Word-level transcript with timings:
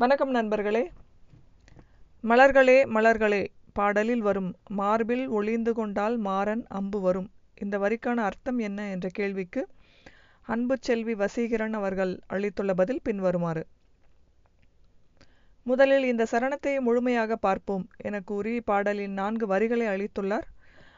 வணக்கம் 0.00 0.30
நண்பர்களே. 0.30 0.90
மலர்களே 2.22 2.84
மலர்களே 2.84 3.46
பாடலில் 3.72 4.20
வரும். 4.20 4.54
மார்பில் 4.68 5.28
ஒளிந்து 5.28 5.74
கொண்டால் 5.74 6.16
மாறன் 6.16 6.66
அம்பு 6.68 7.00
வரும். 7.00 7.30
இந்த 7.60 7.78
வரிக்கான 7.78 8.14
அர்த்தம் 8.14 8.58
என்ன 8.58 8.88
என்ற 8.88 9.08
கேள்விக்கு 9.12 9.68
அன்பு 10.40 10.76
செல்வி 10.80 11.14
வசீகரன் 11.14 11.72
அவர்கள் 11.72 12.20
அளித்துள்ள 12.26 12.74
பதில் 12.74 13.00
பின்வருமாறு. 13.02 13.66
முதலில் 15.62 16.04
இந்த 16.04 16.26
சரணத்தை 16.30 16.80
முழுமையாக 16.80 17.36
பார்ப்போம் 17.36 17.88
என 17.96 18.20
கூறி 18.20 18.60
பாடலின் 18.60 19.12
நான்கு 19.12 19.46
வரிகளை 19.46 19.86
அளித்துள்ளார். 19.86 20.48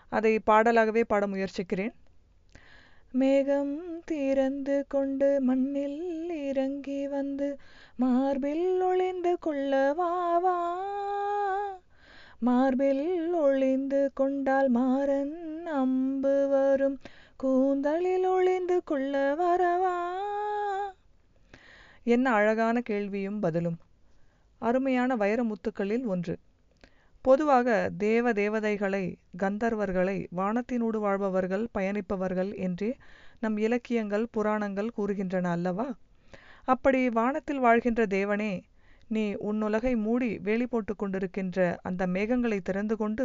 அதை 0.09 0.41
பாடலாகவே 0.47 1.01
பாட 1.01 1.27
முயற்சிக்கிறேன். 1.27 1.95
மேகம் 3.13 4.03
திறந்து 4.05 4.85
கொண்டு 4.89 5.41
மண்ணில் 5.41 6.31
இறங்கி 6.49 7.09
வந்து 7.09 7.59
மார்பில் 7.97 8.83
ஒளிந்து 8.83 9.39
கொள்ளவாவா 9.47 10.57
மார்பில் 12.39 13.35
ஒளிந்து 13.35 14.11
கொண்டால் 14.15 14.69
மாறன் 14.69 15.67
அம்பு 15.67 16.49
வரும். 16.49 16.99
கூந்தலில் 17.37 18.27
ஒளிந்து 18.27 18.83
கொள்ள 18.85 19.35
வரவா 19.35 19.99
என்ன 22.05 22.31
அழகான 22.31 22.81
கேள்வியும் 22.81 23.41
பதிலும். 23.41 23.79
அருமையான 24.59 25.17
வைரமுத்துக்களில் 25.17 26.07
ஒன்று. 26.07 26.37
பொதுவாக 27.25 27.69
தேவ 27.99 28.33
தேவதைகளை 28.33 29.03
கந்தர்வர்களை 29.39 30.17
வானத்தினூடு 30.37 30.99
வாழ்பவர்கள் 30.99 31.65
பயணிப்பவர்கள் 31.79 32.51
என்றே 32.57 32.89
நம் 33.41 33.57
இலக்கியங்கள் 33.57 34.25
புராணங்கள் 34.31 34.91
கூறுகின்றன 34.97 35.51
அல்லவா? 35.51 35.87
அப்படி 36.65 37.09
வானத்தில் 37.11 37.59
வாழ்கின்ற 37.59 38.03
தேவனே 38.07 38.53
நீ 39.09 39.25
உன்னுலகை 39.49 39.97
மூடி 39.97 40.39
வேலி 40.39 40.67
போட்டு 40.67 40.95
கொண்டிருக்கின்ற 40.95 41.59
அந்த 41.83 42.03
மேகங்களை 42.07 42.59
திறந்து 42.63 42.97
கொண்டு 42.97 43.25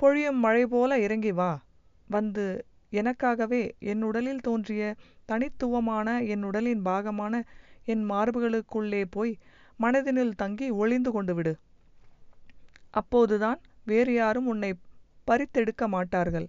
பொழியும் 0.00 0.42
மழை 0.44 0.66
போல 0.66 0.98
இறங்கி 0.98 1.32
வா. 1.32 1.52
வந்து 2.08 2.44
எனக்காகவே 2.92 3.62
என் 3.92 4.02
உடலில் 4.02 4.40
தோன்றிய 4.40 4.82
தனித்துவமான 5.24 6.08
என் 6.24 6.42
உடலின் 6.42 6.84
பாகமான 6.84 7.34
என் 7.84 8.04
மார்புகளுக்குள்ளே 8.10 9.02
போய் 9.10 9.32
மனதினில் 9.80 10.34
தங்கி 10.36 10.68
ஒளிந்து 10.70 11.10
கொண்டு 11.12 11.34
விடு. 11.34 11.52
அப்போதுதான் 12.90 13.60
வேறு 13.84 14.12
யாரும் 14.14 14.46
உன்னை 14.46 14.74
பறித்தெடுக்க 15.26 15.86
மாட்டார்கள். 15.86 16.48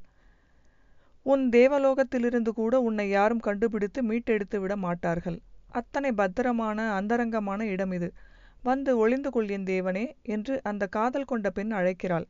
உன் 1.23 1.49
தேவலோகத்திலிருந்து 1.49 2.51
கூட 2.53 2.81
உன்னை 2.81 3.09
யாரும் 3.09 3.39
கண்டுபிடித்து 3.39 4.03
மீட்டெடுத்து 4.03 4.59
விட 4.59 4.75
மாட்டார்கள். 4.75 5.41
அத்தனை 5.69 6.11
பத்திரமான 6.11 6.91
அந்தரங்கமான 6.91 7.65
இடம் 7.65 7.91
இது. 7.91 8.13
வந்து 8.63 8.97
ஒளிந்து 8.97 9.29
கொள் 9.31 9.49
என் 9.49 9.65
தேவனே 9.65 10.11
என்று 10.21 10.59
அந்த 10.63 10.87
காதல் 10.87 11.25
கொண்ட 11.25 11.49
பெண் 11.49 11.71
அழைக்கிறாள். 11.71 12.27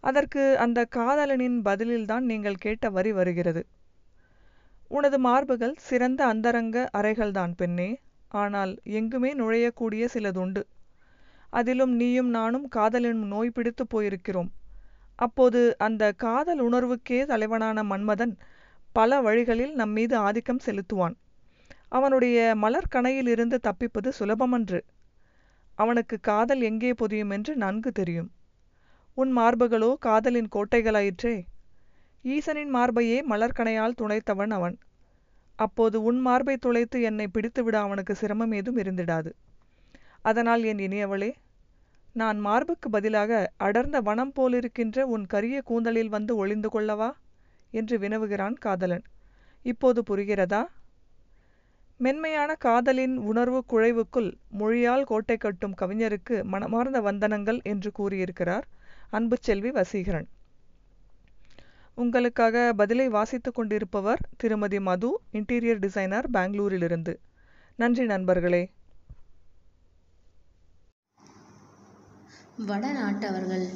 அதற்கு 0.00 0.58
அந்த 0.58 0.86
காதலனின் 0.96 1.58
பதிலில்தான் 1.64 2.20
நீங்கள் 2.20 2.54
கேட்ட 2.54 2.90
வரி 2.90 3.12
வருகிறது. 3.12 3.66
உனது 4.88 5.18
மார்புகள் 5.18 5.74
சிறந்த 5.76 6.26
அந்தரங்க 6.26 6.88
அறைகள்தான் 6.98 7.52
பெண்ணே. 7.56 8.00
ஆனால் 8.28 8.78
எங்குமே 8.82 9.34
நுழையக்கூடிய 9.34 10.04
சிலதுண்டு. 10.14 10.62
அதிலும் 11.52 11.92
நீயும் 11.92 12.28
நானும் 12.28 12.66
காதலின் 12.68 13.22
நோய் 13.26 13.50
பிடித்து 13.50 13.84
போயிருக்கிறோம். 13.94 14.50
அப்போது 15.18 15.60
அந்த 15.78 16.12
காதல் 16.12 16.60
உணர்வுக்கே 16.60 17.18
தலைவனான 17.24 17.82
மன்மதன் 17.82 18.34
பல 18.92 19.20
வழிகளில் 19.20 19.74
நம் 19.74 19.90
மீது 19.90 20.14
ஆதிக்கம் 20.16 20.64
செலுத்துவான். 20.66 21.14
அவனுடைய 21.88 22.36
மலர்கணையில் 22.56 23.26
இருந்து 23.26 23.58
தப்பிப்பது 23.58 24.10
சுலபமன்று. 24.18 24.80
அவனுக்கு 25.78 26.16
காதல் 26.20 26.60
எங்கே 26.60 26.92
பொதியும் 26.92 27.30
என்று 27.30 27.52
நன்கு 27.56 27.92
தெரியும். 27.92 28.30
உன் 29.14 29.32
மார்புகளோ 29.38 29.90
காதலின் 29.98 30.50
கோட்டைகளாயிற்றே. 30.56 31.36
ஈசனின் 32.24 32.72
மார்பையே 32.74 33.18
மலர்கணையால் 33.30 33.98
துளைத்தவன் 34.00 34.52
அவன். 34.58 34.76
அப்போது 35.58 35.96
உன் 36.02 36.20
மார்பை 36.20 36.56
துளைத்து 36.56 36.98
என்னை 37.02 37.26
பிடித்துவிட 37.26 37.76
அவனுக்கு 37.78 38.14
சிரமம் 38.14 38.52
ஏதும் 38.52 38.76
இருந்திடாது. 38.76 39.30
அதனால் 40.22 40.62
என் 40.62 40.78
இனியவளே 40.78 41.30
நான் 42.12 42.38
மார்புக்கு 42.38 42.90
பதிலாக 42.90 43.52
அடர்ந்த 43.56 44.00
வனம் 44.00 44.32
போலிருக்கின்ற 44.32 45.00
உன் 45.06 45.26
கரிய 45.26 45.62
கூந்தலில் 45.62 46.08
வந்து 46.08 46.36
ஒளிந்து 46.36 46.68
கொள்ளவா? 46.68 47.10
என்று 47.70 47.98
வினவுகிறான் 47.98 48.52
காதலன். 48.52 49.04
இப்போது 49.62 50.02
புரிகிறதா? 50.10 50.62
மென்மையான 51.96 52.54
காதலின் 52.54 53.16
உணர்வு 53.16 53.64
குழைவுக்குள் 53.70 54.32
மொழியால் 54.48 55.04
கோட்டை 55.04 55.36
கட்டும் 55.36 55.74
கவிஞருக்கு 55.80 56.42
மனமார்ந்த 56.42 57.00
வந்தனங்கள் 57.00 57.62
என்று 57.62 57.92
கூறியிருக்கிறார் 57.92 58.66
அன்பு 59.10 59.36
செல்வி 59.40 59.70
வசீகரன். 59.70 60.28
உங்களுக்காக 61.94 62.72
பதிலை 62.76 63.08
வாசித்துக் 63.08 63.54
கொண்டிருப்பவர் 63.54 64.20
திருமதி 64.36 64.80
மது 64.80 65.20
இன்டீரியர் 65.32 65.78
டிசைனர் 65.78 66.30
பெங்களூரிலிருந்து. 66.30 67.16
நன்றி 67.76 68.04
நண்பர்களே. 68.04 68.70
வடநாட்டவர்கள் 72.58 73.68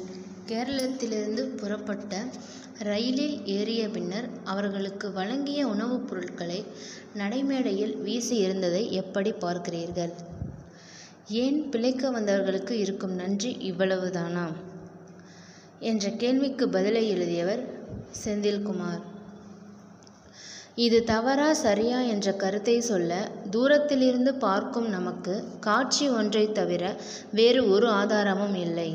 கேரளத்திலிருந்து 0.45 1.43
புறப்பட்ட 1.43 2.25
ரயிலில் 2.79 3.45
ஏறிய 3.45 3.89
பின்னர் 3.89 4.29
அவர்களுக்கு 4.43 5.11
வழங்கிய 5.11 5.67
உணவுப் 5.67 6.07
பொருட்களை 6.07 6.65
நடைமேடையில் 7.15 8.01
வீசி 8.01 8.37
இருந்ததை 8.37 8.91
எப்படி 8.91 9.31
பார்க்கிறீர்கள்? 9.31 10.13
ஏன் 11.27 11.69
பிழைக்க 11.69 12.11
வந்தவர்களுக்கு 12.11 12.71
இருக்கும் 12.71 13.11
நன்றி 13.11 13.57
இவ்வளவுதானா? 13.71 14.53
என்ற 15.79 16.09
கேள்விக்கு 16.09 16.69
பதிலை 16.69 17.09
எழுதியவர் 17.09 17.63
செந்தில்குமார். 18.25 19.01
இது 20.85 20.97
தவறா 21.03 21.53
சரியா 21.53 21.99
என்ற 22.13 22.31
கருத்தை 22.31 22.75
சொல்ல 22.81 23.11
தூரத்திலிருந்து 23.49 24.33
பார்க்கும் 24.33 24.89
நமக்கு 24.89 25.43
காட்சி 25.59 26.05
ஒன்றை 26.09 26.43
தவிர 26.51 26.83
வேறு 27.31 27.61
ஒரு 27.69 27.87
ஆதாரமும் 27.89 28.55
இல்லை. 28.55 28.89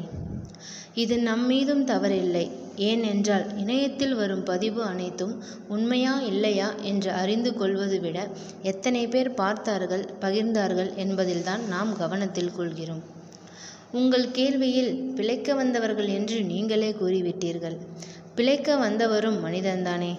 இது 0.95 1.17
நம்மீதும் 1.19 1.83
தவறில்லை. 1.87 2.45
ஏனென்றால் 2.77 3.47
இணையத்தில் 3.57 4.15
வரும் 4.15 4.43
பதிவு 4.43 4.83
அனைத்தும் 4.83 5.35
உண்மையா 5.69 6.21
இல்லையா 6.21 6.69
என்று 6.83 7.11
அறிந்து 7.13 7.53
கொள்வது 7.55 7.99
விட 8.01 8.29
எத்தனை 8.63 9.03
பேர் 9.09 9.33
பார்த்தார்கள் 9.35 10.05
பகிர்ந்தார்கள் 10.21 10.95
என்பதில்தான் 10.95 11.65
நாம் 11.69 11.93
கவனத்தில் 11.97 12.57
கொள்கிறோம். 12.57 13.03
உங்கள் 13.93 14.29
கேள்வியில் 14.39 14.93
பிழைக்க 15.15 15.55
வந்தவர்கள் 15.55 16.07
என்று 16.19 16.39
நீங்களே 16.43 16.93
கூறிவிட்டீர்கள். 17.01 17.79
பிழைக்க 18.35 18.77
வந்தவரும் 18.77 19.41
மனிதன்தானே. 19.45 20.13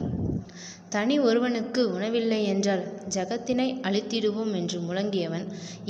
தனி 0.93 1.15
ஒருவனுக்கு 1.19 1.81
உணவில்லை 1.89 2.39
என்றால் 2.43 2.83
ஜகத்தினை 3.09 3.67
அழித்திடுவோம் 3.81 4.51
என்று 4.53 4.77
முழங்கியவன் 4.79 5.45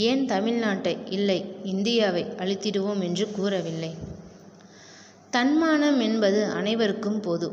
ஏன் 0.08 0.22
தமிழ்நாட்டை 0.26 0.94
இல்லை 1.10 1.40
இந்தியாவை 1.64 2.24
அழித்திடுவோம் 2.38 3.02
என்று 3.02 3.26
கூறவில்லை? 3.32 3.92
தன்மானம் 5.30 6.00
என்பது 6.00 6.42
அனைவருக்கும் 6.52 7.20
பொது 7.20 7.50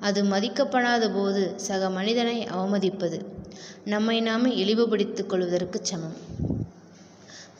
அது 0.00 0.20
மதிக்கப்படாத 0.24 1.04
போது 1.14 1.42
சக 1.58 1.90
மனிதனை 1.90 2.38
அவமதிப்பது. 2.56 3.18
நம்மை 3.84 4.18
நாமே 4.20 4.50
இழிவுபடுத்திக் 4.54 5.28
கொள்வதற்கு 5.28 5.80
சமம். 5.82 6.16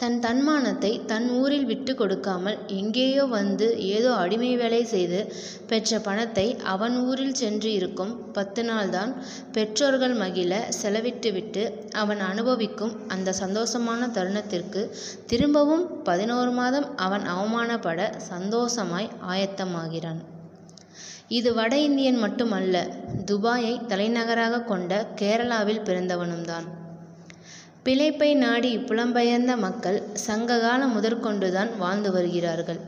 தன் 0.00 0.20
தன்மானத்தை 0.20 0.90
தன் 1.06 1.30
ஊரில் 1.30 1.64
விட்டு 1.64 1.94
கொடுக்காமல் 1.94 2.58
எங்கேயோ 2.66 3.24
வந்து 3.24 3.78
ஏதோ 3.78 4.14
அடிமை 4.14 4.56
வேலை 4.56 4.84
செய்து 4.84 5.32
பெற்ற 5.66 5.98
பணத்தை 5.98 6.56
அவன் 6.64 6.96
ஊரில் 6.98 7.34
சென்று 7.34 7.72
இருக்கும் 7.72 8.32
பத்து 8.32 8.62
நாள்தான் 8.62 9.12
பெற்றோர்கள் 9.52 10.14
மகிழ 10.14 10.60
செலவிட்டுவிட்டு 10.82 11.64
அவன் 11.92 12.20
அனுபவிக்கும் 12.20 12.94
அந்த 13.08 13.34
சந்தோஷமான 13.40 14.10
தருணத்திற்கு 14.10 14.90
திரும்பவும் 15.26 16.02
பதினோரு 16.02 16.50
மாதம் 16.50 16.96
அவன் 16.96 17.26
அவமானப்பட 17.26 18.00
சந்தோஷமாய் 18.30 19.10
ஆயத்தமாகிறான். 19.28 20.20
இது 21.28 21.54
வட 21.54 21.78
இந்தியன் 21.78 22.16
மட்டுமல்ல 22.16 22.86
துபாயை 23.24 23.80
தலைநகராக 23.86 24.60
கொண்ட 24.62 25.06
கேரளாவில் 25.16 25.86
பிறந்தவனும்தான். 25.88 26.68
பிழைப்பை 27.88 28.34
நாடி 28.34 28.78
புலம்பெயர்ந்த 28.78 29.56
மக்கள் 29.56 30.02
சங்ககாலம் 30.26 30.92
முதற்கொண்டுதான் 30.96 31.76
வாழ்ந்து 31.78 32.12
வருகிறார்கள். 32.12 32.80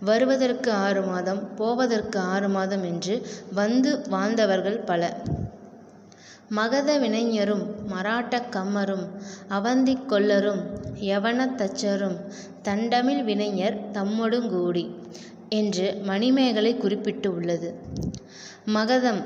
வருவதற்கு 0.00 0.72
ஆறு 0.72 1.02
மாதம் 1.02 1.54
போவதற்கு 1.56 2.18
ஆறு 2.18 2.48
மாதம் 2.48 2.84
என்று 2.84 3.14
வந்து 3.52 4.08
வாழ்ந்தவர்கள் 4.08 4.78
பல. 4.78 5.02
மகத 6.48 6.98
வினைஞரும் 6.98 7.64
மராட்ட 7.86 8.42
கம்மரும் 8.50 9.04
அவந்தி 9.48 10.06
கொல்லரும் 10.06 10.62
யவன 11.00 11.46
தச்சரும் 11.54 12.18
தண்டமிழ் 12.62 13.24
வினைஞர் 13.24 13.78
தம்மொடுங்கூடி 13.92 14.84
என்று 15.48 15.94
மணிமேகலை 16.02 16.76
குறிப்பிட்டு 16.76 17.34
உள்ளது. 17.34 17.74
மகதம் 18.66 19.22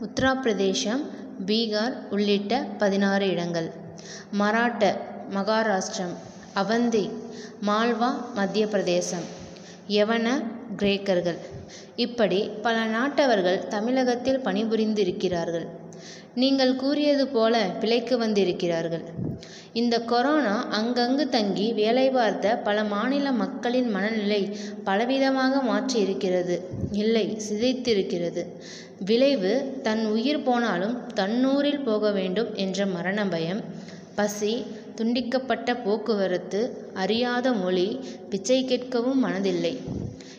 உத்தரப்பிரதேசம் 0.00 1.04
பீகார் 1.46 1.94
உள்ளிட்ட 2.10 2.66
பதினாறு 2.78 3.28
இடங்கள். 3.28 3.70
மராட்ட 4.30 4.84
மகாராஷ்டிரம் 5.34 6.16
அவந்தி 6.54 7.10
மால்வா 7.66 8.10
மத்திய 8.34 8.66
பிரதேசம் 8.66 9.26
யவன 9.88 10.42
கிரேக்கர்கள். 10.76 11.38
இப்படி 11.96 12.50
பல 12.62 12.84
நாட்டவர்கள் 12.84 13.68
தமிழகத்தில் 13.68 14.40
பணிபுரிந்திருக்கிறார்கள். 14.40 15.66
நீங்கள் 16.34 16.76
கூறியது 16.76 17.26
போல 17.28 17.54
பிழைக்கு 17.80 18.18
வந்திருக்கிறார்கள். 18.18 19.04
இந்த 19.72 19.96
கொரோனா 20.00 20.54
அங்கங்கு 20.78 21.24
தங்கி 21.28 21.66
வேலை 21.72 22.10
பார்த்த 22.10 22.54
பல 22.56 22.84
மாநில 22.84 23.32
மக்களின் 23.32 23.90
மனநிலை 23.90 24.40
பலவிதமாக 24.86 25.62
மாற்றி 25.62 26.00
இருக்கிறது 26.00 26.56
இல்லை 26.92 27.24
சிதைத்திருக்கிறது. 27.46 28.42
விளைவு 29.04 29.52
தன் 29.82 30.02
உயிர் 30.06 30.42
போனாலும் 30.42 30.96
தன்னூரில் 31.14 31.84
போக 31.84 32.10
வேண்டும் 32.10 32.50
என்ற 32.54 32.86
மரண 32.86 33.26
பயம் 33.26 33.62
பசி 34.14 34.52
துண்டிக்கப்பட்ட 34.96 35.76
போக்குவரத்து 35.84 36.60
அறியாத 36.94 37.52
மொழி 37.52 37.88
பிச்சை 38.30 38.58
கேட்கவும் 38.64 39.22
மனதில்லை. 39.26 39.74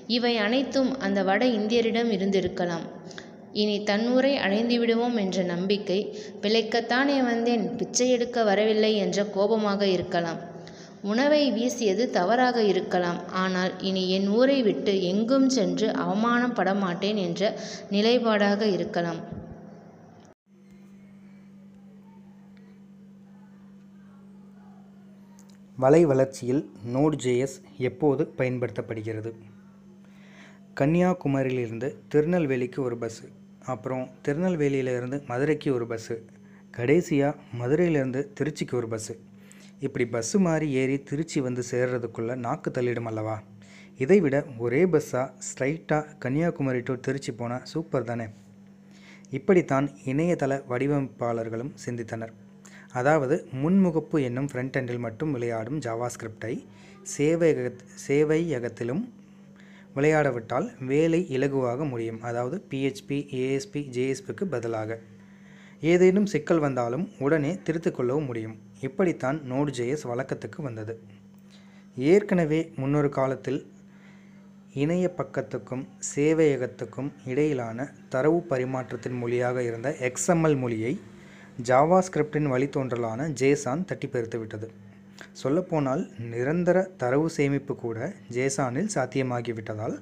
இவை 0.08 0.38
அனைத்தும் 0.38 1.00
அந்த 1.00 1.24
வட 1.24 1.46
இந்தியரிடம் 1.46 2.12
இருந்திருக்கலாம். 2.18 2.86
இனி 3.54 3.80
தன்னூரை 3.80 4.34
அடைந்து 4.36 4.80
விடுவோம் 4.80 5.18
என்ற 5.18 5.44
நம்பிக்கை 5.44 6.00
பிழைக்கத்தானே 6.42 7.18
வந்தேன் 7.24 7.76
பிச்சை 7.76 8.10
எடுக்க 8.10 8.44
வரவில்லை 8.44 8.96
என்ற 8.96 9.26
கோபமாக 9.26 9.88
இருக்கலாம். 9.88 10.40
உணவை 11.02 11.52
வீசியது 11.52 12.10
தவறாக 12.10 12.64
இருக்கலாம். 12.64 13.20
ஆனால் 13.28 13.80
இனி 13.80 14.10
என் 14.10 14.28
ஊரை 14.28 14.62
விட்டு 14.64 15.04
எங்கும் 15.04 15.50
சென்று 15.50 15.90
அவமானப்பட 15.90 16.80
மாட்டேன் 16.80 17.18
என்ற 17.18 17.54
நிலைப்பாடாக 17.90 18.62
இருக்கலாம். 18.72 19.22
வலை 25.78 26.06
வளர்ச்சியில் 26.06 26.70
நோட் 26.94 27.16
ஜேஎஸ் 27.24 27.58
எப்போது 27.78 28.34
பயன்படுத்தப்படுகிறது? 28.38 29.32
கன்னியாகுமரியிலிருந்து 30.80 31.96
திருநெல்வேலிக்கு 32.08 32.82
ஒரு 32.82 32.98
பஸ்ஸு 32.98 33.28
அப்புறம் 33.66 34.10
திருநெல்வேலியிலேருந்து 34.28 35.26
மதுரைக்கு 35.26 35.74
ஒரு 35.74 35.88
பஸ்ஸு 35.88 36.26
கடைசியாக 36.72 37.40
மதுரையிலேருந்து 37.58 38.28
திருச்சிக்கு 38.40 38.72
ஒரு 38.72 38.88
பஸ்ஸு 38.88 39.14
இப்படி 39.80 40.06
பஸ்ஸு 40.06 40.38
மாதிரி 40.38 40.72
ஏறி 40.72 41.04
திருச்சி 41.04 41.40
வந்து 41.40 41.64
சேர்றதுக்குள்ளே 41.72 42.36
நாக்கு 42.36 42.72
தள்ளிடும் 42.72 43.06
அல்லவா? 43.06 43.42
இதை 43.98 44.20
விட 44.20 44.46
ஒரே 44.58 44.86
பஸ்ஸாக 44.86 45.34
ஸ்ட்ரைட்டாக 45.48 46.18
கன்னியாகுமரி 46.20 46.80
டு 46.80 47.00
திருச்சி 47.00 47.32
போனால் 47.32 47.62
சூப்பர் 47.64 48.04
தானே? 48.04 48.28
இப்படித்தான் 49.30 49.90
இணையதள 50.06 50.62
வடிவமைப்பாளர்களும் 50.70 51.74
சிந்தித்தனர். 51.86 52.34
அதாவது 52.92 53.48
முன்முகப்பு 53.54 54.22
என்னும் 54.24 54.50
ஃப்ரண்ட் 54.54 54.78
எண்டில் 54.80 55.00
மட்டும் 55.00 55.32
விளையாடும் 55.32 55.80
ஜாவா 55.80 56.10
ஸ்கிரிப்டை 56.16 56.66
சேவையக 57.18 57.74
சேவையகத்திலும் 58.08 59.04
விளையாடவிட்டால் 59.96 60.68
வேலை 60.92 61.22
இலகுவாக 61.38 61.88
முடியும். 61.90 62.22
அதாவது 62.22 62.58
பிஹெச்பி 62.70 63.18
ஏஎஸ்பி 63.42 63.82
ஜேஎஸ்பிக்கு 63.98 64.46
பதிலாக. 64.54 65.00
ஏதேனும் 65.92 66.30
சிக்கல் 66.34 66.60
வந்தாலும் 66.60 67.06
உடனே 67.20 67.52
திருத்திக் 67.64 67.96
கொள்ளவும் 67.96 68.26
முடியும். 68.26 68.56
இப்படித்தான் 68.82 69.38
நோடு 69.44 69.72
ஜேஎஸ் 69.72 70.08
வழக்கத்துக்கு 70.12 70.62
வந்தது. 70.62 70.96
ஏற்கனவே 71.98 72.60
முன்னொரு 72.76 73.10
காலத்தில் 73.10 73.62
இணைய 74.74 75.06
பக்கத்துக்கும் 75.18 75.84
சேவையகத்துக்கும் 76.16 77.10
இடையிலான 77.26 77.88
தரவு 78.10 78.40
பரிமாற்றத்தின் 78.50 79.18
மொழியாக 79.18 79.64
இருந்த 79.64 79.90
எக்ஸ்எம்எல் 80.00 80.58
மொழியை 80.58 80.94
ஜாவா 81.70 82.00
ஸ்கிரிப்டின் 82.08 82.48
வழித்தோன்றலான 82.54 83.28
ஜேசான் 83.42 83.84
தட்டிப்பெருத்துவிட்டது 83.90 84.70
சொல்லப்போனால் 85.32 86.10
நிரந்தர 86.32 86.88
தரவு 86.98 87.30
சேமிப்பு 87.30 87.76
கூட 87.76 88.14
ஜேசானில் 88.32 88.90
சாத்தியமாகிவிட்டதால் 88.96 90.00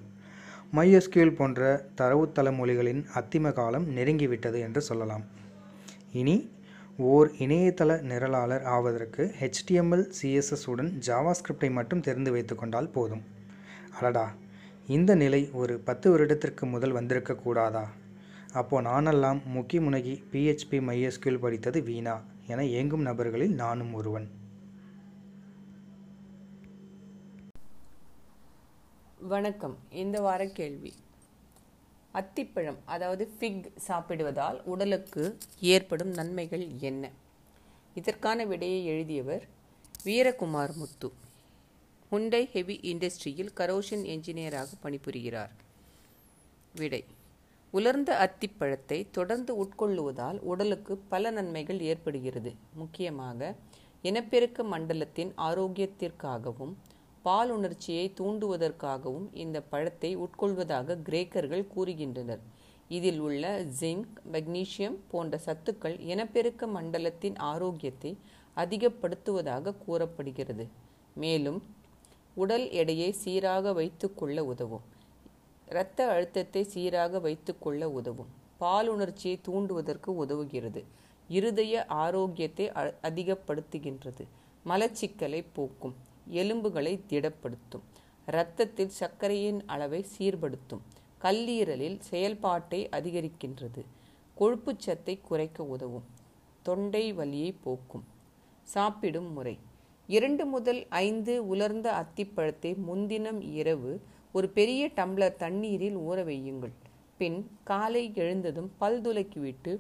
மைஎஸ்கியூல் 0.76 1.36
போன்ற 1.36 1.86
தரவுத்தள 1.98 2.56
மொழிகளின் 2.56 3.06
அத்திம 3.16 3.52
காலம் 3.54 3.98
நெருங்கிவிட்டது 3.98 4.60
என்று 4.60 4.82
சொல்லலாம். 4.82 5.24
இனி 6.12 6.50
ஓர் 6.98 7.32
இணையதள 7.38 8.02
நிரலாளர் 8.02 8.64
ஆவதற்கு 8.64 9.36
ஹெச்டிஎம்எல் 9.40 10.12
சிஎஸ்எஸ் 10.22 10.66
உடன் 10.66 11.02
ஜாவாஸ்கிரிப்டை 11.08 11.72
மட்டும் 11.72 12.02
தெரிந்து 12.02 12.32
வைத்துக்கொண்டால் 12.36 12.92
போதும். 12.92 13.24
அடடா 14.00 14.34
இந்த 14.88 15.16
நிலை 15.16 15.50
ஒரு 15.54 15.80
பத்து 15.80 16.12
வருடத்திற்கு 16.12 16.66
முதல் 16.66 16.92
வந்திருக்க 16.92 17.36
கூடாதா? 17.36 17.88
அப்போ 18.54 18.82
நானெல்லாம் 18.82 19.42
முக்கி 19.56 19.80
முனகி 19.80 20.24
பிஹெச்பி 20.32 20.80
மைஎஸ்கியூல் 20.90 21.40
படித்தது 21.40 21.84
வீணா 21.84 22.22
என 22.48 22.64
ஏங்கும் 22.64 23.08
நபர்களில் 23.10 23.54
நானும் 23.54 23.94
ஒருவன். 23.94 24.30
வணக்கம். 29.22 29.78
இந்த 29.92 30.22
வார 30.22 30.46
கேள்வி. 30.46 30.94
அத்திப்பழம் 32.14 32.78
அதாவது 32.86 33.32
ஃபிக் 33.40 33.66
சாப்பிடுவதால் 33.88 34.62
உடலுக்கு 34.64 35.38
ஏற்படும் 35.60 36.10
நன்மைகள் 36.10 36.68
என்ன? 36.78 37.12
இதற்கான 37.96 38.46
விடையை 38.46 38.86
எழுதியவர் 38.86 39.48
வீரகுமார் 40.06 40.74
முத்து. 40.74 41.12
ஹுண்டை 42.12 42.46
ஹெவி 42.46 42.80
இண்டஸ்ட்ரியில் 42.84 43.52
கரோஷன் 43.58 44.06
என்ஜினியராக 44.06 44.68
பணிபுரிகிறார். 44.84 45.50
விடை. 46.76 47.06
உலர்ந்த 47.72 48.32
அத்திப்பழத்தை 48.32 49.08
தொடர்ந்து 49.12 49.64
உட்கொள்ளுவதால் 49.64 50.40
உடலுக்கு 50.40 50.98
பல 50.98 51.30
நன்மைகள் 51.30 51.80
ஏற்படுகிறது. 51.80 52.54
முக்கியமாக 52.74 53.56
இனப்பெருக்க 54.02 54.64
மண்டலத்தின் 54.64 55.34
ஆரோக்கியத்திற்காகவும் 55.38 56.74
பால் 57.22 57.52
உணர்ச்சியை 57.52 58.14
தூண்டுவதற்காகவும் 58.18 59.28
இந்த 59.34 59.62
பழத்தை 59.62 60.18
உட்கொள்வதாக 60.18 60.98
கிரேக்கர்கள் 61.10 61.66
கூறுகின்றனர். 61.76 62.40
இதில் 62.88 63.20
உள்ள 63.20 63.66
ஜிங்க் 63.80 64.14
மெக்னீசியம் 64.32 64.98
போன்ற 65.12 65.40
சத்துக்கள் 65.46 66.00
இனப்பெருக்க 66.00 66.68
மண்டலத்தின் 66.68 67.36
ஆரோக்கியத்தை 67.36 68.18
அதிகப்படுத்துவதாக 68.58 69.76
கூறப்படுகிறது. 69.86 70.68
மேலும் 71.14 71.64
உடல் 72.34 72.72
எடையை 72.72 73.12
சீராக 73.12 73.74
வைத்துக்கொள்ள 73.74 74.46
உதவும். 74.46 74.86
இரத்த 75.68 76.08
அழுத்தத்தை 76.08 76.64
சீராக 76.64 77.20
வைத்துக்கொள்ள 77.20 77.90
உதவும். 77.90 78.28
பால் 78.58 78.88
உணர்ச்சியை 78.88 79.40
தூண்டுவதற்கு 79.48 80.12
உதவுகிறது. 80.26 80.84
இருதய 81.28 81.86
ஆரோக்கியத்தை 81.86 82.72
அதிகப்படுத்துகின்றது. 83.10 84.24
மலச்சிக்கலை 84.66 85.46
போக்கும். 85.54 85.96
எலும்புகளை 86.30 87.00
திடப்படுத்தும். 87.10 87.86
இரத்தத்தில் 88.28 88.90
சர்க்கரையின் 88.90 89.66
அளவை 89.66 90.06
சீர்படுத்தும். 90.18 90.84
கல்லீரலில் 91.22 92.00
செயல்பாட்டை 92.00 92.90
அதிகரிக்கின்றது. 92.92 93.82
கொழுப்புச்சத்தை 94.38 95.20
குறைக்க 95.22 95.64
உதவும். 95.64 96.04
தொண்டை 96.62 97.14
வலியை 97.14 97.52
போக்கும். 97.52 98.04
சாப்பிடும் 98.64 99.34
முறை. 99.34 99.60
இரண்டு 100.08 100.46
முதல் 100.46 100.88
ஐந்து 100.90 101.48
உலர்ந்த 101.48 101.88
அத்திப்பழத்தை 101.92 102.78
முன்தினம் 102.78 103.42
இரவு 103.42 104.02
ஒரு 104.32 104.50
பெரிய 104.50 104.92
டம்ளர் 104.96 105.36
தண்ணீரில் 105.36 105.98
ஊற 105.98 106.24
வையுங்கள். 106.24 106.74
பின் 107.18 107.52
காலை 107.64 108.12
எழுந்ததும் 108.16 108.72
பல் 108.78 109.02
துலக்கிவிட்டு 109.02 109.80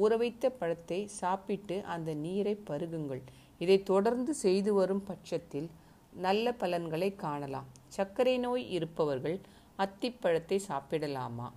ஊற 0.00 0.16
வைத்த 0.16 0.50
பழத்தை 0.50 1.06
சாப்பிட்டு 1.06 1.84
அந்த 1.84 2.14
நீரை 2.14 2.58
பருகுங்கள். 2.70 3.22
இதை 3.58 3.82
தொடர்ந்து 3.82 4.34
செய்து 4.34 4.74
வரும் 4.74 5.04
பட்சத்தில் 5.04 5.70
நல்ல 6.12 6.52
பலன்களை 6.52 7.14
காணலாம். 7.14 7.66
சர்க்கரை 7.88 8.38
நோய் 8.38 8.70
இருப்பவர்கள் 8.70 9.40
அத்திப்பழத்தை 9.78 10.60
சாப்பிடலாமா? 10.68 11.50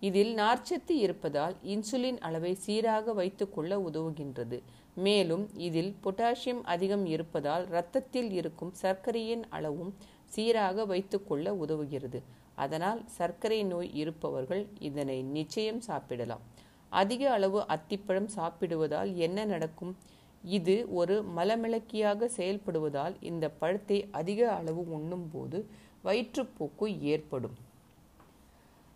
இதில் 0.00 0.34
நார்ச்சத்து 0.34 0.90
இருப்பதால் 0.90 1.56
இன்சுலின் 1.62 2.18
அளவை 2.18 2.54
சீராக 2.54 3.12
வைத்துக்கொள்ள 3.12 3.76
உதவுகின்றது. 3.76 4.62
மேலும் 4.94 5.50
இதில் 5.56 5.96
பொட்டாசியம் 6.04 6.62
அதிகம் 6.62 7.06
இருப்பதால் 7.06 7.68
இரத்தத்தில் 7.68 8.30
இருக்கும் 8.30 8.72
சர்க்கரையின் 8.72 9.48
அளவும் 9.48 9.94
சீராக 10.24 10.84
வைத்துக்கொள்ள 10.84 11.52
உதவுகிறது. 11.52 12.22
அதனால் 12.54 13.04
சர்க்கரை 13.06 13.64
நோய் 13.64 13.94
இருப்பவர்கள் 13.94 14.66
இதனை 14.78 15.22
நிச்சயம் 15.22 15.80
சாப்பிடலாம். 15.80 16.40
அதிக 16.88 17.30
அளவு 17.30 17.64
அத்திப்பழம் 17.68 18.26
சாப்பிடுவதால் 18.26 19.14
என்ன 19.14 19.44
நடக்கும்? 19.44 19.96
இது 20.44 20.86
ஒரு 20.92 21.24
மலமிளக்கியாக 21.36 22.28
செயல்படுவதால் 22.36 23.14
இந்த 23.20 23.48
பழத்தை 23.48 24.08
அதிக 24.10 24.52
அளவு 24.52 24.92
உண்ணும்போது 24.92 25.66
வயிற்றுப்போக்கு 26.04 27.00
ஏற்படும். 27.00 27.54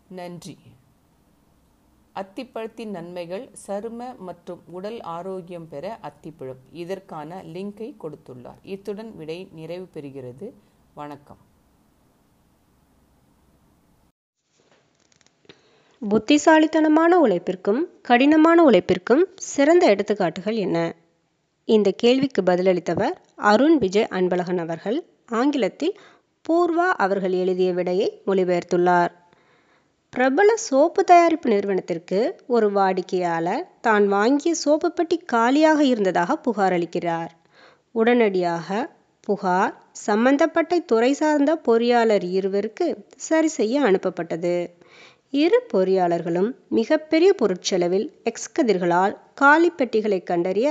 நன்றி. 0.08 0.58
அத்திப்பழத்தின் 2.14 2.86
நன்மைகள் 2.86 3.50
சரும 3.66 4.16
மற்றும் 4.18 4.62
உடல் 4.66 5.00
ஆரோக்கியம் 5.00 5.68
பெற 5.68 5.98
அத்திப்பழம். 6.02 6.56
இதற்கான 6.72 7.42
லிங்கை 7.42 7.94
கொடுத்துள்ளார். 8.02 8.58
இத்துடன் 8.62 9.16
விடை 9.16 9.48
நிறைவு 9.52 9.88
பெறுகிறது. 9.94 10.52
வணக்கம். 10.94 11.36
புத்திசாலித்தனமான 16.02 17.26
உழைப்பிற்கும் 17.26 17.84
கடினமான 18.02 18.70
உழைப்பிற்கும் 18.70 19.24
சிறந்த 19.34 19.94
எடுத்துக்காட்டுகள் 19.94 20.54
என்ன? 20.54 20.94
இந்த 21.68 21.90
கேள்விக்கு 21.90 22.42
பதிலளித்தவர் 22.42 23.14
அருண் 23.34 23.78
விஜய் 23.78 24.06
அன்பழகன் 24.10 24.58
அவர்கள். 24.58 25.04
ஆங்கிலத்தில் 25.30 25.98
பூர்வா 26.48 26.86
அவர்கள் 26.96 27.32
எழுதிய 27.32 27.72
விடையை 27.72 28.22
மொழிபெயர்த்துள்ளார். 28.26 29.12
பிரபல 30.12 30.56
சோப்பு 30.56 31.04
தயாரிப்பு 31.04 31.48
நிறுவனத்திற்கு 31.50 32.20
ஒரு 32.46 32.72
வாடிக்கையாளர் 32.72 33.68
தான் 33.80 34.06
வாங்கிய 34.06 34.54
சோப்பு 34.54 34.92
பெட்டி 34.92 35.16
காலியாக 35.16 35.84
இருந்ததாக 35.84 36.36
புகார் 36.36 36.72
அளிக்கிறார். 36.72 37.32
உடனடியாக 37.92 38.88
புகார் 39.20 39.74
சம்பந்தப்பட்ட 40.06 40.78
துறை 40.78 41.12
சார்ந்த 41.12 41.60
பொறியாளர் 41.68 42.26
இருவருக்கு 42.30 42.86
சரி 43.16 43.48
செய்ய 43.48 43.80
அனுப்பப்பட்டது. 43.80 44.56
இரு 45.32 45.58
பொறியாளர்களும் 45.72 46.50
மிகப்பெரிய 46.68 47.34
பொருட்செலவில் 47.40 48.06
எக்ஸ் 48.22 48.52
கதிர்களால் 48.52 49.14
காலி 49.34 49.70
பெட்டிகளை 49.70 50.22
கண்டறிய 50.22 50.68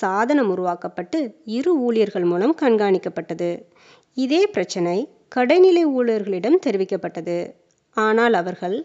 சாதனம் 0.00 0.50
உருவாக்கப்பட்டு 0.50 1.18
இரு 1.44 1.72
ஊழியர்கள் 1.80 2.22
மூலம் 2.22 2.54
கண்காணிக்கப்பட்டது. 2.60 3.64
இதே 4.16 4.46
பிரச்சனை 4.46 4.96
கடைநிலை 5.36 5.84
ஊழியர்களிடம் 5.96 6.58
தெரிவிக்கப்பட்டது. 6.66 7.38
ஆனால் 7.96 8.34
அவர்கள் 8.34 8.76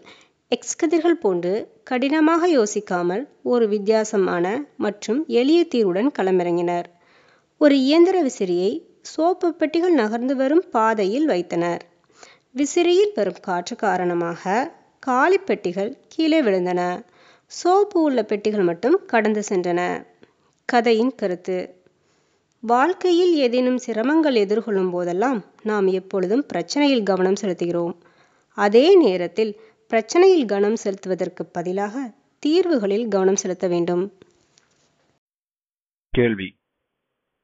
எக்ஸ் 0.48 0.76
கதிர்கள் 0.76 1.20
போன்று 1.20 1.52
கடினமாக 1.84 2.48
யோசிக்காமல் 2.48 3.28
ஒரு 3.42 3.68
வித்தியாசமான 3.68 4.46
மற்றும் 4.76 5.20
எளிய 5.26 5.60
தீர்வுடன் 5.64 6.10
களமிறங்கினர். 6.18 6.88
ஒரு 7.60 7.76
இயந்திர 7.78 8.22
விசிறியை 8.22 8.72
சோப்பு 9.02 9.48
பெட்டிகள் 9.54 9.94
நகர்ந்து 9.94 10.36
வரும் 10.36 10.64
பாதையில் 10.70 11.26
வைத்தனர். 11.26 11.82
விசிறியில் 12.52 13.14
வரும் 13.14 13.40
காற்று 13.40 13.76
காரணமாக 13.76 14.44
காலி 15.00 15.38
பெட்டிகள் 15.38 15.98
கீழே 16.08 16.42
விழுந்தன. 16.42 17.04
சோப்பு 17.46 18.02
உள்ள 18.02 18.22
பெட்டிகள் 18.22 18.62
மட்டும் 18.62 19.00
கடந்து 19.06 19.42
சென்றன. 19.48 20.06
கதையின் 20.64 21.14
கருத்து. 21.14 21.82
வாழ்க்கையில் 22.60 23.34
ஏதேனும் 23.34 23.78
சிரமங்கள் 23.86 24.34
எதிர்கொள்ளும் 24.34 24.90
போதெல்லாம் 24.90 25.44
நாம் 25.62 25.86
எப்பொழுதும் 25.86 26.46
பிரச்சனையில் 26.52 27.02
கவனம் 27.02 27.40
செலுத்துகிறோம். 27.40 27.94
அதே 28.54 28.96
நேரத்தில் 28.96 29.60
பிரச்சனையில் 29.90 30.44
கவனம் 30.44 30.76
செலுத்துவதற்கு 30.84 31.42
பதிலாக 31.52 32.12
தீர்வுகளில் 32.38 33.08
கவனம் 33.08 33.36
செலுத்த 33.36 33.68
வேண்டும். 33.68 34.12
கேள்வி. 36.08 36.56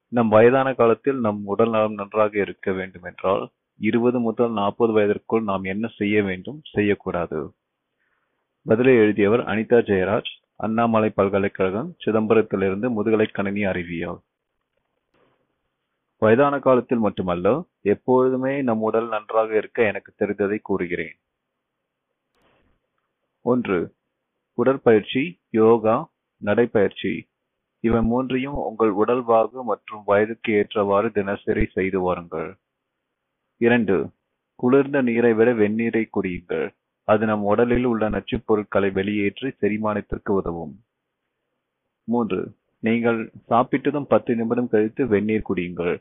நம் 0.09 0.29
வயதான 0.29 0.75
காலத்தில் 0.75 1.21
நம் 1.21 1.43
உடல் 1.45 1.71
நலம் 1.71 1.95
நன்றாக 1.95 2.39
இருக்க 2.39 2.73
வேண்டும் 2.73 3.03
என்றால் 3.03 3.51
இருபது 3.79 4.21
முதல் 4.21 4.53
நாற்பது 4.53 4.93
வயதிற்குள் 4.93 5.43
நாம் 5.43 5.65
என்ன 5.65 5.89
செய்ய 5.97 6.23
வேண்டும்? 6.23 6.61
செய்யக்கூடாது. 6.73 7.53
பதிலை 8.63 8.95
எழுதியவர் 8.95 9.41
அனிதா 9.41 9.81
ஜெயராஜ் 9.85 10.31
அண்ணாமலை 10.57 11.09
பல்கலைக்கழகம் 11.09 11.97
சிதம்பரத்திலிருந்து 12.07 12.91
முதுகலை 12.91 13.27
கணினி 13.27 13.65
அறிவியல். 13.65 14.19
வயதான 16.19 16.59
காலத்தில் 16.59 16.99
மட்டுமல்ல 16.99 17.65
எப்பொழுதுமே 17.81 18.63
நம் 18.63 18.81
உடல் 18.81 19.09
நன்றாக 19.09 19.57
இருக்க 19.57 19.83
எனக்கு 19.83 20.13
தெரிந்ததை 20.19 20.59
கூறுகிறேன். 20.63 21.17
ஒன்று 23.43 23.95
உடற்பயிற்சி 24.55 25.41
யோகா 25.51 26.11
நடைப்பயிற்சி. 26.45 27.29
இவை 27.81 28.03
மூன்றையும் 28.03 28.55
உங்கள் 28.55 28.91
உடல் 28.91 29.25
வாகு 29.27 29.63
மற்றும் 29.63 30.03
வயதுக்கு 30.05 30.53
ஏற்றவாறு 30.53 31.13
தினசரி 31.13 31.65
செய்து 31.65 32.01
வாருங்கள். 32.01 32.57
இரண்டு 33.61 33.95
குளிர்ந்த 34.57 35.03
நீரை 35.03 35.33
விட 35.33 35.53
வெந்நீரை 35.53 36.05
குடியுங்கள். 36.09 36.67
அது 37.09 37.27
நம் 37.27 37.43
உடலில் 37.43 37.85
உள்ள 37.85 38.09
நச்சுப் 38.09 38.47
பொருட்களை 38.47 38.91
வெளியேற்றி 38.91 39.49
செரிமானத்திற்கு 39.61 40.31
உதவும். 40.31 40.75
மூன்று 42.09 42.41
நீங்கள் 42.83 43.33
சாப்பிட்டதும் 43.49 44.09
பத்து 44.09 44.37
நிமிடம் 44.37 44.69
கழித்து 44.69 45.07
வெந்நீர் 45.07 45.49
குடியுங்கள். 45.49 45.97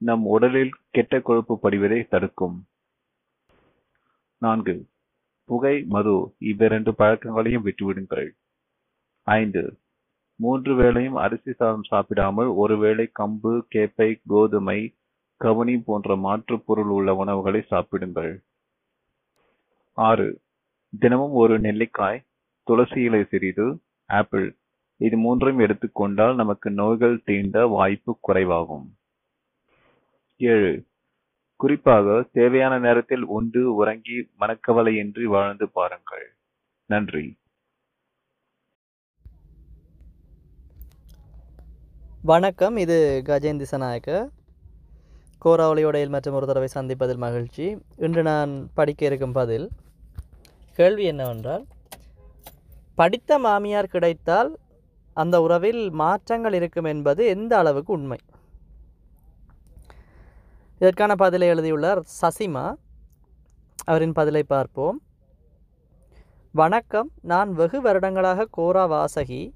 நம் 0.00 0.24
உடலில் 0.26 0.72
கெட்ட 0.90 1.20
கொழுப்பு 1.20 1.58
படிவதை 1.58 2.00
தடுக்கும். 2.02 2.56
நான்கு 4.38 4.86
புகை 5.44 5.84
மது 5.88 6.34
இவ்விரண்டு 6.38 6.94
பழக்கங்களையும் 6.94 7.66
விட்டுவிடுங்கள். 7.66 8.28
ஐந்து 9.26 9.62
மூன்று 10.40 10.72
வேளையும் 10.74 11.18
அரிசி 11.24 11.52
சாதம் 11.52 11.82
சாப்பிடாமல் 11.82 12.46
ஒருவேளை 12.46 13.10
கம்பு 13.18 13.52
கேப்பை 13.74 14.20
கோதுமை 14.26 14.94
கவுனி 15.44 15.82
போன்ற 15.84 16.16
மாற்றுப் 16.16 16.66
பொருள் 16.66 16.88
உள்ள 16.88 17.14
உணவுகளை 17.14 17.64
சாப்பிடுங்கள். 17.66 18.42
ஆறு. 19.92 20.40
தினமும் 20.98 21.32
ஒரு 21.32 21.60
நெல்லிக்காய் 21.60 22.24
துளசி 22.62 23.00
இலை 23.00 23.24
சிறிது 23.24 23.80
ஆப்பிள். 24.06 24.56
இது 24.96 25.16
மூன்றையும் 25.16 25.62
எடுத்துக்கொண்டால் 25.62 26.34
நமக்கு 26.34 26.70
நோய்கள் 26.70 27.22
தீண்ட 27.24 27.66
வாய்ப்பு 27.66 28.18
குறைவாகும். 28.20 28.96
ஏழு. 30.36 30.86
குறிப்பாக 31.56 32.24
தேவையான 32.32 32.78
நேரத்தில் 32.78 33.22
உண்டு 33.22 33.74
உறங்கி 33.74 34.30
மனக்கவலையின்றி 34.40 35.22
வாழ்ந்து 35.22 35.68
பாருங்கள். 35.68 36.36
நன்றி. 36.86 37.38
வணக்கம். 42.22 42.76
இது 42.76 43.22
கஜேந்திர 43.24 43.64
திசநாயக்க 43.64 44.34
கோராவளியோடையில் 45.44 46.08
மற்றும் 46.08 46.34
ஒரு 46.34 46.46
தடவை 46.46 46.68
சந்திப்பதில் 46.74 47.16
மகிழ்ச்சி. 47.16 47.78
இன்று 47.96 48.22
நான் 48.22 48.70
படிக்க 48.74 49.06
இருக்கும் 49.06 49.32
பதில் 49.32 49.68
கேள்வி 50.72 51.04
என்னவென்றால் 51.04 51.66
படித்த 52.94 53.38
மாமியார் 53.38 53.86
கிடைத்தால் 53.86 54.58
அந்த 55.12 55.40
உறவில் 55.40 55.90
மாற்றங்கள் 55.90 56.52
இருக்கும் 56.52 56.84
என்பது 56.84 57.26
எந்த 57.26 57.58
அளவுக்கு 57.58 57.92
உண்மை? 57.92 58.18
இதற்கான 60.78 61.14
பதிலை 61.14 61.48
எழுதியுள்ளார் 61.48 62.02
சசிமா. 62.22 62.74
அவரின் 63.84 64.12
பதிலை 64.12 64.42
பார்ப்போம். 64.42 65.02
வணக்கம். 66.52 67.10
நான் 67.22 67.52
வெகு 67.52 67.80
வருடங்களாக 67.80 68.48
கோரா 68.56 68.84
வாசகி. 68.86 69.52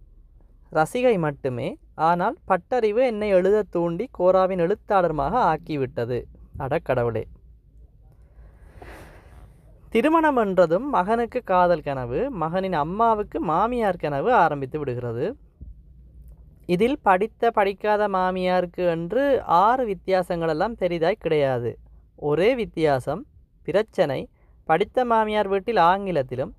ரசிகை 0.70 1.18
மட்டுமே. 1.18 1.78
ஆனால் 2.08 2.36
பட்டறிவு 2.44 3.02
என்னை 3.06 3.28
எழுதத் 3.28 3.70
தூண்டி 3.70 4.04
கோராவின் 4.18 4.62
எழுத்தாளருமாக 4.64 5.34
ஆக்கிவிட்டது. 5.52 6.18
அடக்கடவுளே 6.58 7.24
திருமணம் 9.92 10.36
என்றதும் 10.36 10.86
மகனுக்கு 10.88 11.40
காதல் 11.44 11.86
கனவு 11.86 12.18
மகனின் 12.42 12.76
அம்மாவுக்கு 12.82 13.38
மாமியார் 13.40 14.02
கனவு 14.04 14.30
ஆரம்பித்து 14.34 14.78
விடுகிறது. 14.78 15.26
இதில் 16.66 16.98
படித்த 17.02 17.50
படிக்காத 17.50 18.02
மாமியாருக்கு 18.08 18.84
என்று 18.94 19.22
ஆறு 19.64 19.84
வித்தியாசங்களெல்லாம் 19.92 20.76
பெரிதாய் 20.78 21.22
கிடையாது. 21.24 21.72
ஒரே 22.28 22.50
வித்தியாசம் 22.54 23.22
பிரச்சனை 23.68 24.20
படித்த 24.68 25.04
மாமியார் 25.04 25.48
வீட்டில் 25.48 25.80
ஆங்கிலத்திலும் 25.90 26.52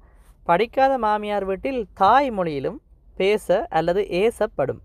படிக்காத 0.44 0.94
மாமியார் 0.98 1.46
வீட்டில் 1.46 1.82
தாய்மொழியிலும் 2.00 2.80
பேச 3.18 3.66
அல்லது 3.70 4.02
ஏசப்படும். 4.24 4.82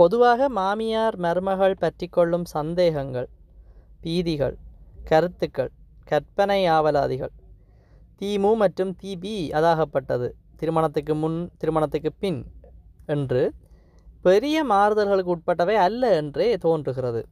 பொதுவாக 0.00 0.46
மாமியார் 0.58 1.16
மருமகள் 1.24 1.80
பற்றி 1.80 2.06
கொள்ளும் 2.08 2.44
சந்தேகங்கள் 2.52 3.26
பீதிகள் 4.02 4.54
கருத்துக்கள் 5.08 5.72
கற்பனை 6.04 6.60
ஆவலாதிகள். 6.76 7.32
தீமு 8.20 8.50
மற்றும் 8.62 8.92
தீபி 9.02 9.34
அதாகப்பட்டது. 9.58 10.28
திருமணத்துக்கு 10.56 11.14
முன் 11.14 11.38
திருமணத்துக்கு 11.60 12.10
பின் 12.22 12.40
என்று 13.14 13.42
பெரிய 14.24 14.56
மாறுதல்களுக்கு 14.72 15.34
உட்பட்டவை 15.36 15.76
அல்ல 15.86 16.02
என்றே 16.20 16.48
தோன்றுகிறது. 16.64 17.22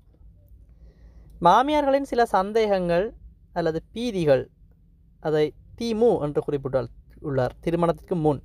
மாமியார்களின் 1.46 2.10
சில 2.12 2.22
சந்தேகங்கள் 2.36 3.06
அல்லது 3.52 3.80
பீதிகள் 3.94 4.44
அதை 5.22 5.46
திமு 5.80 6.12
என்று 6.26 6.42
குறிப்பிட்டால் 6.46 6.90
உள்ளார் 7.20 7.56
திருமணத்திற்கு 7.60 8.18
முன். 8.26 8.42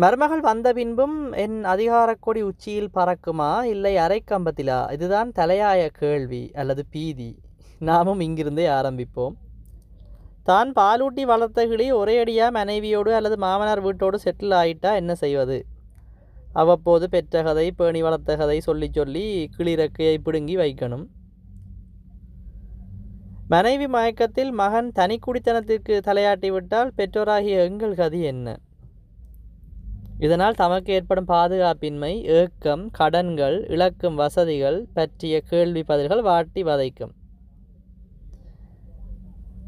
மருமகள் 0.00 0.40
வந்த 0.40 0.68
பின்பும் 0.72 1.16
என் 1.42 1.56
அதிகாரக்கொடி 1.64 2.40
உச்சியில் 2.48 2.92
பறக்குமா? 2.94 3.48
இல்லை 3.72 3.92
அரைக்கம்பத்திலா 3.96 4.76
இதுதான் 4.92 5.30
தலையாய 5.38 5.88
கேள்வி 5.98 6.50
அல்லது 6.60 6.82
பீதி. 6.90 7.28
நாமும் 7.88 8.20
இங்கிருந்தே 8.20 8.66
ஆரம்பிப்போம். 8.76 9.34
தான் 10.42 10.70
பாலூட்டி 10.72 11.24
வளர்த்த 11.32 11.66
கிளி 11.66 11.86
ஒரே 11.92 12.14
அடியாக 12.18 12.56
மனைவியோடு 12.58 13.12
அல்லது 13.18 13.38
மாமனார் 13.46 13.82
வீட்டோடு 13.86 14.20
செட்டில் 14.24 14.56
ஆயிட்டா 14.60 14.92
என்ன 15.02 15.14
செய்வது? 15.14 15.58
அவ்வப்போது 16.52 17.08
பெற்ற 17.08 17.42
கதை 17.42 17.66
பேணி 17.72 18.02
வளர்த்த 18.02 18.36
கதை 18.36 18.58
சொல்லி 18.60 18.90
சொல்லி 19.00 19.26
கிளிரக்கையை 19.58 20.16
பிடுங்கி 20.24 20.56
வைக்கணும். 20.56 21.06
மனைவி 23.48 23.86
மயக்கத்தில் 23.88 24.50
மகன் 24.62 24.90
தனி 24.92 25.18
குடித்தனத்திற்கு 25.26 25.94
தலையாட்டி 26.08 26.50
விட்டால் 26.50 26.96
பெற்றோராகிய 26.96 27.68
எங்கள் 27.68 27.94
கதி 27.94 28.20
என்ன? 28.34 28.58
இதனால் 30.20 30.54
தமக்கு 30.54 30.92
ஏற்படும் 30.92 31.28
பாதுகாப்பின்மை 31.28 32.24
ஏக்கம் 32.38 32.90
கடன்கள் 32.90 33.56
இழக்கும் 33.68 34.14
வசதிகள் 34.14 34.86
பற்றிய 34.94 35.40
கேள்வி 35.40 35.82
பதில்கள் 35.82 36.22
வாட்டி 36.22 36.62
வதைக்கும். 36.62 37.12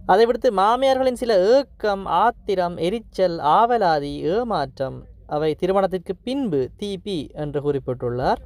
அதை 0.07 0.27
விடுத்து 0.27 0.51
மாமியார்களின் 0.53 1.21
சில 1.23 1.33
ஏக்கம் 1.55 2.05
ஆத்திரம் 2.07 2.77
எரிச்சல் 2.77 3.39
ஆவலாதி 3.39 4.15
ஏமாற்றம் 4.35 4.99
அவை 5.27 5.55
திருமணத்திற்கு 5.55 6.17
பின்பு 6.17 6.71
தீபி 6.81 7.19
என்று 7.35 7.61
குறிப்பிட்டுள்ளார். 7.67 8.41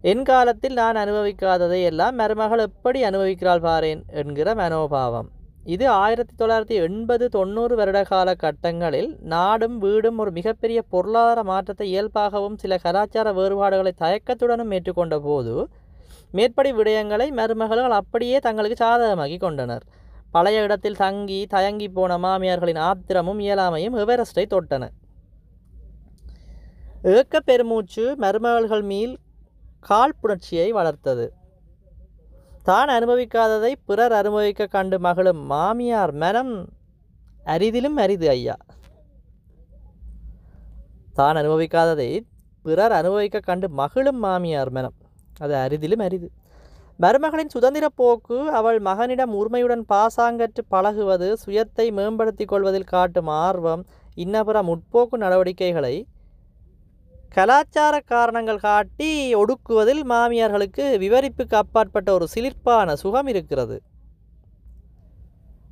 என் 0.00 0.22
காலத்தில் 0.22 0.72
நான் 0.72 0.96
அனுபவிக்காததை 0.96 1.82
எல்லாம் 1.82 2.14
மருமகள் 2.14 2.58
எப்படி 2.58 3.04
அனுபவிக்கிறாள் 3.04 3.64
பாரேன் 3.68 4.02
என்கிற 4.06 4.54
மனோபாவம். 4.54 5.30
இது 5.64 5.88
ஆயிரத்தி 5.88 6.44
தொள்ளாயிரத்தி 6.44 6.76
எண்பது 6.84 7.28
தொண்ணூறு 7.28 7.76
வருட 7.76 8.04
கால 8.04 8.34
கட்டங்களில் 8.34 9.18
நாடும் 9.22 9.78
வீடும் 9.78 10.18
ஒரு 10.18 10.30
மிகப்பெரிய 10.30 10.82
பொருளாதார 10.82 11.42
மாற்றத்தை 11.42 11.86
இயல்பாகவும் 11.90 12.56
சில 12.56 12.76
கலாச்சார 12.76 13.32
வேறுபாடுகளை 13.32 13.92
தயக்கத்துடனும் 13.98 14.72
ஏற்றுக்கொண்ட 14.76 15.18
போது 15.18 15.68
மேற்படி 16.30 16.72
விடயங்களை 16.72 17.30
மருமகள்கள் 17.30 17.90
அப்படியே 17.90 18.38
தங்களுக்கு 18.38 18.84
சாதகமாக்கி 18.84 19.38
கொண்டனர். 19.38 19.84
பழைய 20.30 20.62
இடத்தில் 20.62 20.96
தங்கி 20.96 21.46
தயங்கி 21.46 21.88
போன 21.88 22.18
மாமியார்களின் 22.18 22.78
ஆத்திரமும் 22.78 23.38
இயலாமையும் 23.38 23.98
எவரெஸ்டை 24.02 24.44
தொட்டன. 24.54 24.88
ஏக்க 27.02 27.40
பெருமூச்சு 27.40 28.16
மருமகள்கள் 28.18 28.82
மீள் 28.82 29.16
காழ்ப்புணர்ச்சியை 29.88 30.68
வளர்த்தது. 30.70 31.32
தான் 32.68 32.90
அனுபவிக்காததை 32.96 33.72
பிறர் 33.88 34.12
அனுபவிக்க 34.12 34.66
கண்டு 34.66 34.96
மகளும் 34.98 35.40
மாமியார் 35.52 36.12
மனம் 36.22 36.52
அரிதிலும் 37.46 37.96
அரிது 38.04 38.26
ஐயா. 38.28 38.56
தான் 41.12 41.36
அனுபவிக்காததை 41.36 42.10
பிறர் 42.64 42.92
அனுபவிக்க 42.92 43.40
கண்டு 43.40 43.68
மகளும் 43.80 44.20
மாமியார் 44.24 44.70
மனம். 44.70 44.94
அது 45.38 45.54
அரிதிலும் 45.64 46.04
அரிது. 46.06 46.28
மருமகளின் 47.00 47.52
சுதந்திர 47.54 47.84
போக்கு 48.00 48.38
அவள் 48.58 48.78
மகனிடம் 48.80 49.32
உரிமையுடன் 49.40 49.84
பாசாங்கற்று 49.92 50.62
பழகுவது 50.68 51.28
சுயத்தை 51.44 51.86
மேம்படுத்திக் 51.98 52.52
கொள்வதில் 52.52 52.90
காட்டும் 52.94 53.30
ஆர்வம் 53.44 53.82
இன்னபிற 54.16 54.58
முற்போக்கு 54.70 55.16
நடவடிக்கைகளை 55.24 55.94
கலாச்சார 57.36 57.94
காரணங்கள் 58.12 58.64
காட்டி 58.64 59.10
ஒடுக்குவதில் 59.40 60.02
மாமியார்களுக்கு 60.10 60.84
விவரிப்புக்கு 61.04 61.54
அப்பாற்பட்ட 61.60 62.08
ஒரு 62.16 62.26
சிலிர்ப்பான 62.34 62.94
சுகம் 63.02 63.28
இருக்கிறது. 63.32 63.76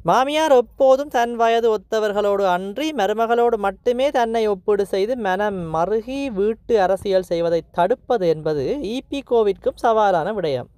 மாமியார் 0.08 0.54
எப்போதும் 0.60 1.10
தன் 1.16 1.34
வயது 1.40 1.68
ஒத்தவர்களோடு 1.76 2.44
அன்றி 2.52 2.86
மருமகளோடு 3.00 3.56
மட்டுமே 3.66 4.06
தன்னை 4.18 4.42
ஒப்பீடு 4.52 4.86
செய்து 4.92 5.16
மனம் 5.26 5.58
மருகி 5.74 6.20
வீட்டு 6.38 6.74
அரசியல் 6.84 7.28
செய்வதை 7.32 7.60
தடுப்பது 7.78 8.26
என்பது 8.34 8.64
ஈபிகோவிற்கும் 8.94 9.80
சவாலான 9.84 10.32
விடயம். 10.38 10.70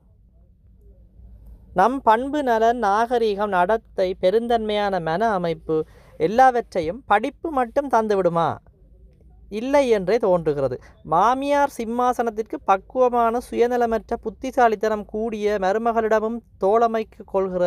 நம் 1.75 1.99
பண்பு 2.09 2.43
நலன் 2.43 2.83
நாகரீகம் 2.89 3.55
நடத்தை 3.59 4.09
பெருந்தன்மையான 4.25 5.01
மன 5.11 5.31
அமைப்பு 5.39 5.79
எல்லாவற்றையும் 6.21 7.01
படிப்பு 7.07 7.51
மட்டும் 7.61 7.91
தந்துவிடுமா? 7.95 8.51
இல்லை 9.59 9.85
என்றே 9.97 10.16
தோன்றுகிறது. 10.16 10.76
மாமியார் 11.12 11.73
சிம்மாசனத்திற்கு 11.78 12.59
பக்குவமான 12.64 13.40
சுயநலமற்ற 13.49 14.12
புத்திசாலித்தனம் 14.26 15.04
கூடிய 15.04 15.56
மருமகளிடமும் 15.64 16.38
தோழமைக்கு 16.59 17.23
கொள்கிற 17.25 17.64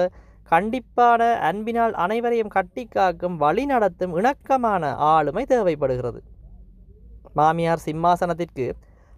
கண்டிப்பான 0.52 1.22
அன்பினால் 1.50 1.94
அனைவரையும் 2.06 2.52
கட்டி 2.56 2.84
காக்கும் 2.86 3.38
வழிநடத்தும் 3.42 4.16
இணக்கமான 4.20 4.92
ஆளுமை 5.14 5.44
தேவைப்படுகிறது. 5.46 6.20
மாமியார் 7.34 7.86
சிம்மாசனத்திற்கு 7.86 8.68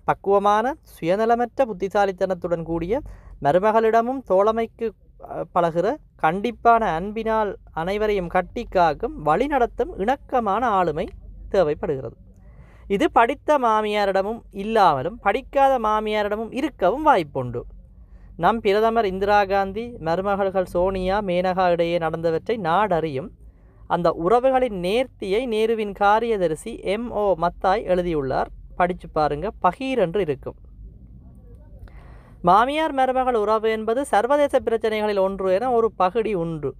பக்குவமான 0.07 0.65
சுயநலமற்ற 0.93 1.65
புத்திசாலித்தனத்துடன் 1.71 2.63
கூடிய 2.63 3.01
மருமகளிடமும் 3.45 4.21
தோழமைக்கு 4.29 4.87
பழகிற 5.55 5.87
கண்டிப்பான 6.23 6.83
அன்பினால் 6.97 7.51
அனைவரையும் 7.73 8.31
கட்டி 8.35 8.63
காக்கும் 8.69 9.17
இணக்கமான 10.03 10.63
ஆளுமை 10.79 11.05
தேவைப்படுகிறது. 11.49 12.15
இது 12.87 13.11
படித்த 13.11 13.59
மாமியாரிடமும் 13.59 14.41
இல்லாமலும் 14.51 15.19
படிக்காத 15.19 15.79
மாமியாரிடமும் 15.79 16.47
இருக்கவும் 16.51 17.05
வாய்ப்புண்டு. 17.05 17.61
நம் 18.37 18.59
பிரதமர் 18.59 19.05
இந்திரா 19.05 19.45
காந்தி 19.45 19.93
மருமகள்கள் 19.99 20.63
சோனியா 20.63 21.21
மேனகா 21.21 21.69
இடையே 21.69 21.97
நடந்தவற்றை 21.97 22.57
நாடறியும் 22.57 23.29
அந்த 23.87 24.09
உறவுகளின் 24.11 24.79
நேர்த்தியை 24.83 25.41
நேருவின் 25.45 25.91
காரியதரிசி 25.91 26.79
எம். 26.81 27.11
ஓ. 27.11 27.35
மத்தாய் 27.41 27.83
எழுதியுள்ளார். 27.83 28.49
படித்து 28.75 29.09
பாருங்க 29.09 29.51
பகீர் 29.59 29.97
என்று 29.97 30.21
இருக்கும். 30.21 30.55
மாமியார் 32.41 32.93
மருமகள் 32.93 33.35
உறவு 33.35 33.71
என்பது 33.71 34.05
சர்வதேச 34.05 34.59
பிரச்சனைகளில் 34.59 35.19
ஒன்று 35.19 35.53
என 35.53 35.71
ஒரு 35.71 35.91
பகுடி 35.91 36.33
உண்டு. 36.33 36.75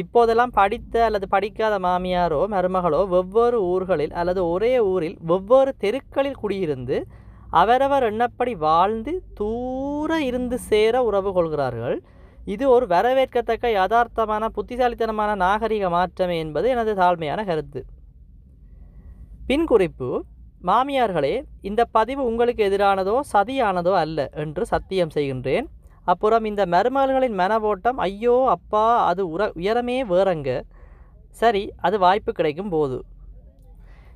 இப்போதெல்லாம் 0.00 0.56
படித்த 0.58 1.04
அல்லது 1.06 1.26
படிக்காத 1.34 1.74
மாமியாரோ 1.86 2.40
மருமகளோ 2.54 3.00
வெவ்வேறு 3.14 3.58
ஊர்களில் 3.72 4.14
அல்லது 4.20 4.40
ஒரே 4.54 4.72
ஊரில் 4.92 5.16
வெவ்வேறு 5.30 5.72
தெருக்களில் 5.84 6.40
குடியிருந்து 6.42 6.98
அவரவர் 7.60 8.04
எண்ணப்படி 8.10 8.52
வாழ்ந்து 8.66 9.12
தூர 9.40 10.10
இருந்து 10.28 10.56
சேர 10.70 10.94
உறவு 11.08 11.30
கொள்கிறார்கள். 11.36 11.96
இது 12.54 12.64
ஒரு 12.74 12.86
வரவேற்கத்தக்க 12.94 13.66
யதார்த்தமான 13.78 14.44
புத்திசாலித்தனமான 14.56 15.30
நாகரிக 15.44 15.88
மாற்றமே 15.94 16.36
என்பது 16.44 16.66
எனது 16.74 16.92
தாழ்மையான 17.00 17.40
கருத்து. 17.50 17.80
பின் 19.48 19.66
குறிப்பு 19.72 20.10
மாமியார்களே 20.68 21.34
இந்த 21.68 21.82
பதிவு 21.96 22.22
உங்களுக்கு 22.30 22.62
எதிரானதோ 22.68 23.16
சதியானதோ 23.32 23.92
அல்ல 24.02 24.20
என்று 24.44 24.62
சத்தியம் 24.72 25.14
செய்கின்றேன். 25.16 25.66
அப்புறம் 26.10 26.44
இந்த 26.50 26.62
மருமகள்களின் 26.66 27.36
மனவோட்டம் 27.42 27.98
ஐயோ 28.06 28.36
அப்பா 28.48 28.84
அது 29.10 29.22
உர 29.34 29.42
உயரமே 29.60 29.98
வேறங்க. 30.12 30.50
சரி 31.40 31.62
அது 31.86 31.96
வாய்ப்பு 31.98 32.32
கிடைக்கும் 32.32 32.72
போது. 32.74 32.98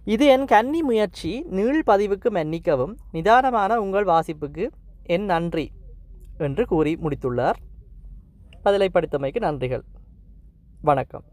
இது 0.05 0.27
என் 0.27 0.45
கன்னி 0.45 0.83
முயற்சி 0.83 1.33
நீள் 1.57 1.81
பதிவுக்கு 1.87 2.31
மன்னிக்கவும் 2.31 2.95
நிதானமான 3.13 3.81
உங்கள் 3.85 4.07
வாசிப்புக்கு 4.13 4.67
என் 5.17 5.27
நன்றி 5.33 5.67
என்று 6.47 6.65
கூறி 6.67 6.93
முடித்துள்ளார். 7.05 7.59
பதிலை 8.63 8.89
படித்தமைக்கு 8.95 9.41
நன்றிகள். 9.49 9.85
வணக்கம். 10.89 11.27